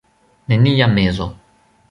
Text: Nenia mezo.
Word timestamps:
Nenia 0.47 0.87
mezo. 0.95 1.29